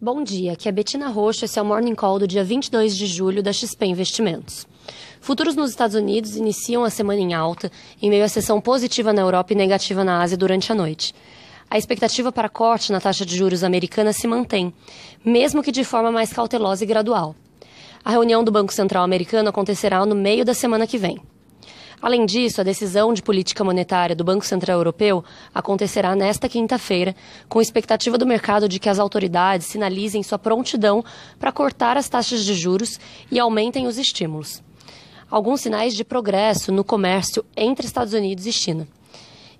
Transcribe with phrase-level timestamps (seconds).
[0.00, 3.04] Bom dia, aqui é Betina Roxo, esse é o Morning Call do dia 22 de
[3.04, 4.64] julho da XP Investimentos.
[5.20, 7.68] Futuros nos Estados Unidos iniciam a semana em alta,
[8.00, 11.12] em meio à sessão positiva na Europa e negativa na Ásia durante a noite.
[11.68, 14.72] A expectativa para corte na taxa de juros americana se mantém,
[15.24, 17.34] mesmo que de forma mais cautelosa e gradual.
[18.04, 21.20] A reunião do Banco Central americano acontecerá no meio da semana que vem.
[22.00, 27.14] Além disso, a decisão de política monetária do Banco Central Europeu acontecerá nesta quinta-feira,
[27.48, 31.04] com expectativa do mercado de que as autoridades sinalizem sua prontidão
[31.38, 33.00] para cortar as taxas de juros
[33.30, 34.62] e aumentem os estímulos.
[35.30, 38.88] Alguns sinais de progresso no comércio entre Estados Unidos e China.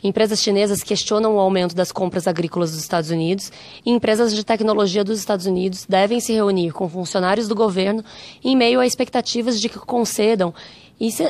[0.02, 3.50] Empresas chinesas questionam o aumento das compras agrícolas dos Estados Unidos
[3.84, 8.04] e empresas de tecnologia dos Estados Unidos devem se reunir com funcionários do governo
[8.44, 10.54] em meio a expectativas de que concedam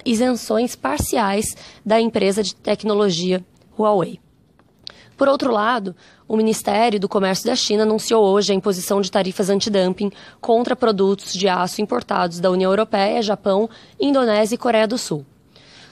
[0.05, 3.43] isenções parciais da empresa de tecnologia
[3.79, 4.21] Huawei.
[5.17, 5.97] Por outro lado,
[6.29, 11.33] o Ministério do Comércio da China anunciou hoje a imposição de tarifas antidumping contra produtos
[11.33, 15.27] de aço importados da União Europeia, Japão, Indonésia e Coreia do Sul.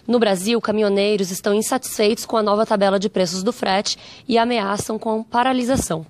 [0.06, 4.98] No Brasil, caminhoneiros estão insatisfeitos com a nova tabela de preços do frete e ameaçam
[4.98, 6.06] com paralisação.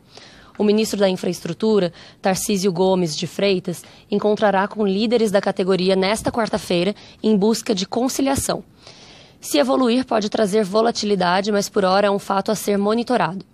[0.58, 6.94] O ministro da Infraestrutura, Tarcísio Gomes de Freitas, encontrará com líderes da categoria nesta quarta-feira
[7.22, 8.62] em busca de conciliação.
[9.40, 13.44] Se evoluir, pode trazer volatilidade, mas por hora é um fato a ser monitorado.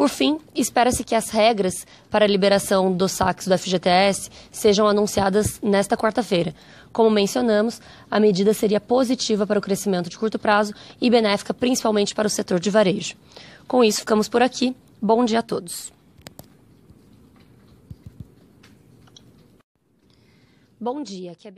[0.00, 5.60] Por fim, espera-se que as regras para a liberação dos saques do FGTS sejam anunciadas
[5.60, 6.54] nesta quarta-feira.
[6.90, 12.14] Como mencionamos, a medida seria positiva para o crescimento de curto prazo e benéfica principalmente
[12.14, 13.14] para o setor de varejo.
[13.68, 14.74] Com isso, ficamos por aqui.
[15.02, 15.92] Bom dia a todos.
[20.80, 21.50] Bom dia, aqui é